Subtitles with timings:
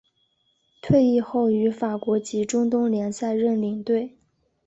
[0.81, 4.17] 退役后于法国及中东联赛任领队。